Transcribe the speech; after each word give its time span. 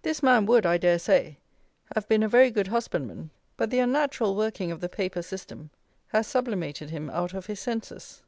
This 0.00 0.22
man 0.22 0.46
would, 0.46 0.64
I 0.64 0.78
dare 0.78 0.98
say, 0.98 1.36
have 1.94 2.08
been 2.08 2.22
a 2.22 2.28
very 2.30 2.50
good 2.50 2.68
husbandman; 2.68 3.28
but 3.58 3.68
the 3.68 3.80
unnatural 3.80 4.34
working 4.34 4.70
of 4.72 4.80
the 4.80 4.88
paper 4.88 5.20
system 5.20 5.68
has 6.06 6.26
sublimated 6.26 6.88
him 6.88 7.10
out 7.10 7.34
of 7.34 7.44
his 7.44 7.60
senses. 7.60 8.22